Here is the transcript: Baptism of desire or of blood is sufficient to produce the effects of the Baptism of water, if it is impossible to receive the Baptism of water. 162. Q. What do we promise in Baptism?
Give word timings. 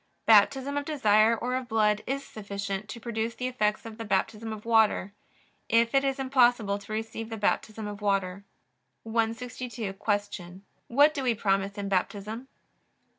Baptism 0.25 0.77
of 0.77 0.85
desire 0.85 1.37
or 1.37 1.53
of 1.55 1.67
blood 1.67 2.01
is 2.07 2.25
sufficient 2.25 2.89
to 2.89 2.99
produce 2.99 3.35
the 3.35 3.45
effects 3.47 3.85
of 3.85 3.99
the 3.99 4.03
Baptism 4.03 4.51
of 4.51 4.65
water, 4.65 5.13
if 5.69 5.93
it 5.93 6.03
is 6.03 6.17
impossible 6.17 6.79
to 6.79 6.91
receive 6.91 7.29
the 7.29 7.37
Baptism 7.37 7.85
of 7.85 8.01
water. 8.01 8.43
162. 9.03 9.93
Q. 9.93 10.61
What 10.87 11.13
do 11.13 11.21
we 11.21 11.35
promise 11.35 11.77
in 11.77 11.87
Baptism? 11.87 12.47